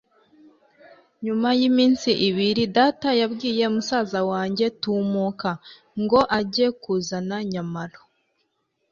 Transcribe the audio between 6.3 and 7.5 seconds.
ajye kuzana